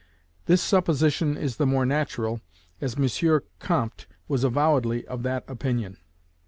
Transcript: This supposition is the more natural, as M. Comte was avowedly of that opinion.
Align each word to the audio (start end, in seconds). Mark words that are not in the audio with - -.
This 0.47 0.63
supposition 0.63 1.37
is 1.37 1.57
the 1.57 1.67
more 1.67 1.85
natural, 1.85 2.41
as 2.81 2.95
M. 2.97 3.41
Comte 3.59 4.07
was 4.27 4.43
avowedly 4.43 5.05
of 5.05 5.21
that 5.21 5.43
opinion. 5.47 5.97